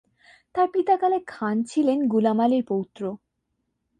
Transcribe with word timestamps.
তার 0.55 0.67
পিতা 0.73 0.95
কালে 0.97 1.19
খান 1.27 1.55
ছিলেন 1.63 1.99
গুলাম 2.07 2.39
আলির 2.39 2.63
পৌত্র। 2.67 3.01